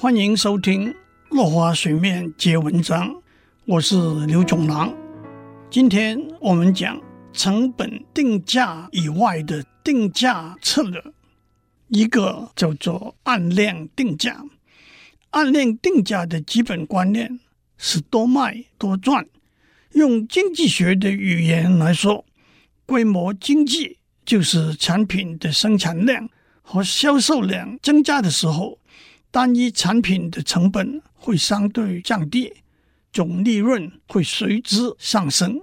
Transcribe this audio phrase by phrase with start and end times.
[0.00, 0.88] 欢迎收听
[1.28, 3.10] 《落花水面皆文章》，
[3.66, 4.90] 我是刘总郎。
[5.70, 6.98] 今天我们讲
[7.34, 11.04] 成本定价以外的定价策略，
[11.88, 14.42] 一个叫做按量定价。
[15.32, 17.38] 按量定价的基本观念
[17.76, 19.26] 是多卖多赚。
[19.92, 22.24] 用经济学的语言来说，
[22.86, 26.26] 规模经济就是产品的生产量
[26.62, 28.78] 和销售量增加的时候，
[29.30, 32.52] 单一产品的成本会相对降低，
[33.12, 35.60] 总利润会随之上升。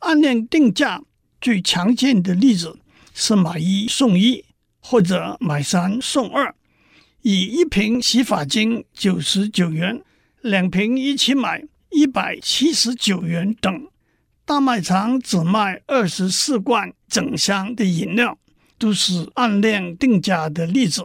[0.00, 1.02] 按量定价
[1.40, 2.78] 最常见的例子
[3.12, 4.44] 是买一送一，
[4.80, 6.54] 或者买三送二。
[7.22, 10.00] 以一瓶洗发精九十九元，
[10.42, 13.88] 两瓶一起买一百七十九元等。
[14.44, 18.38] 大卖场只卖二十四罐整箱的饮料，
[18.78, 21.04] 都是按量定价的例子。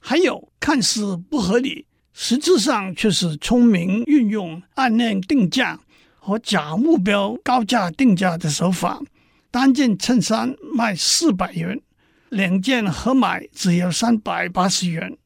[0.00, 5.80] 还有看似不合理，实质上却是聪明运用暗恋定价
[6.18, 9.00] 和假目标高价定价的手法。
[9.50, 11.80] 单件衬衫卖四百元，
[12.28, 15.16] 两件合买只要三百八十元。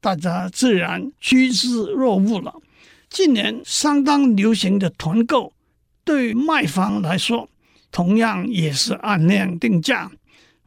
[0.00, 2.54] 大家自然趋之若鹜了。
[3.10, 5.52] 近年相当流行的团购，
[6.04, 7.48] 对卖方来说，
[7.90, 10.10] 同样也是暗恋定价。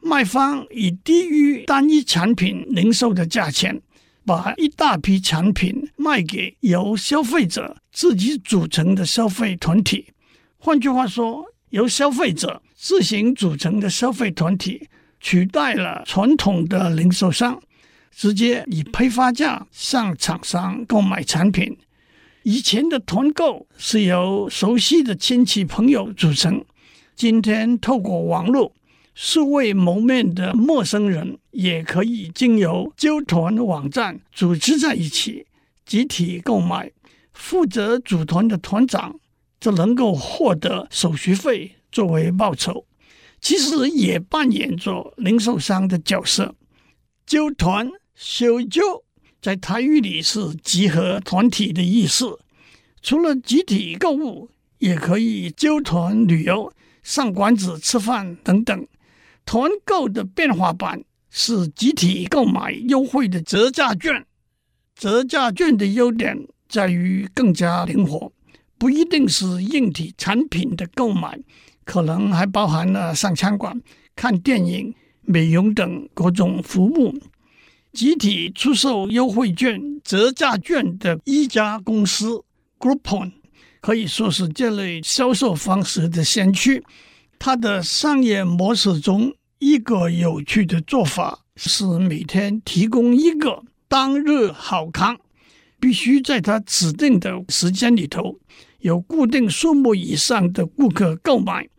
[0.05, 3.81] 卖方以低于单一产品零售的价钱，
[4.23, 10.05] 把一大批产品卖给由消费者自己组成的消费团体。
[10.59, 14.87] 换句话说，由消费者自行组成的消费团体，
[15.19, 17.59] 取代了传统的零售商。
[18.15, 21.75] 直接以批发价向厂商购买产品。
[22.43, 26.63] 以前的团购是由熟悉的亲戚朋友组成，
[27.15, 28.71] 今天透过网络，
[29.15, 35.47] 素未谋面的陌生人也可以经由纠团网站组织在一起，
[35.85, 36.91] 集体购买。
[37.33, 39.19] 负责组团的团长
[39.59, 42.85] 则能够获得手续费作为报酬，
[43.41, 46.53] 其实也扮演着零售商的角色。
[47.25, 47.89] 纠团。
[48.17, 49.03] 小纠
[49.41, 52.39] 在台语里是集合团体的意思。
[53.01, 56.71] 除了集体购物，也可以纠团旅游、
[57.03, 58.87] 上馆子吃饭等等。
[59.45, 64.25] 团购的变化版是集体购买优惠的折价券。
[64.95, 68.31] 折价券的优点在于更加灵活，
[68.77, 71.37] 不一定是硬体产品的购买，
[71.83, 73.81] 可能还包含了上餐馆、
[74.15, 77.13] 看电影、美容等各种服务。
[77.91, 82.43] 集体出售优惠券、折价券的一家公司
[82.79, 83.31] Groupon
[83.79, 86.83] 可以说是这类销售方式的先驱。
[87.45, 95.15] 它的商业模式中，一个有趣的做法是每天提供一个当日好康，
[95.79, 98.39] 必须在它指定的时间里头
[98.79, 101.69] 有固定数目以上的顾客购买，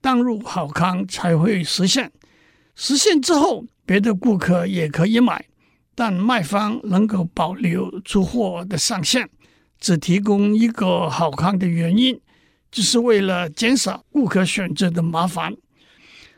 [0.00, 2.10] 当日好康才会实现。
[2.74, 5.44] 实现之后，别的顾客也可以买。
[5.94, 9.28] 但卖方能够保留出货的上限，
[9.78, 12.18] 只提供一个好康的原因，
[12.72, 15.54] 只是为了减少顾客选择的麻烦。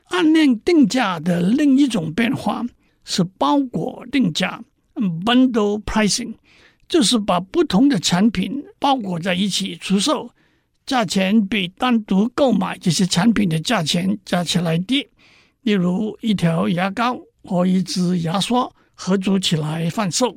[0.08, 2.62] 按量定价的另一种变化
[3.04, 4.62] 是包裹定价
[5.24, 6.34] （bundle pricing），
[6.86, 10.30] 就是把不同的产品包裹在一起出售，
[10.84, 15.08] 价钱比单独购买这些产品的价钱加起来低。
[15.62, 18.70] 例如，一条牙膏和一支牙刷。
[18.96, 20.36] 合组起来贩售，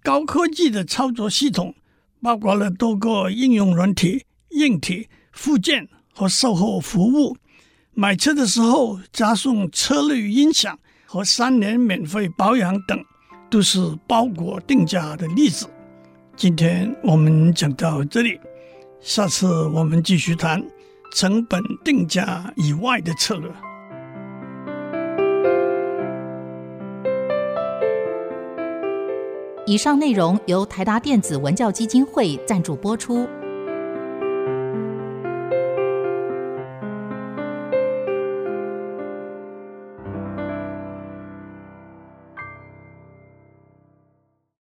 [0.00, 1.74] 高科技的操作系统
[2.22, 5.08] 包括了多个应用软体、硬体、
[5.40, 7.34] 附件和售后服务。
[7.94, 13.02] 买车的时候加送车内音响和三年免费保养等，
[13.48, 15.66] 都是包裹定价的例子。
[16.36, 18.38] 今天我们讲到这里，
[19.00, 20.62] 下次我们继续谈
[21.14, 23.50] 成本定价以外的策略。
[29.66, 33.26] 以上内容由台达电子文教基金会赞助播出。